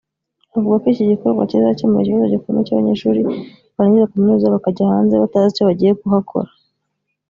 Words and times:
avuga 0.55 0.75
ko 0.81 0.85
iki 0.93 1.03
gikorwa 1.11 1.43
kizakemura 1.49 2.01
ikibazo 2.03 2.27
gikomeye 2.33 2.63
cy’abanyeshuri 2.67 3.21
barangiza 3.75 4.11
kaminuza 4.11 4.53
bakajya 4.55 4.91
hanze 4.93 5.13
batazi 5.23 5.49
icyo 5.51 5.63
bagiye 5.69 5.91
kuhakora 5.99 6.49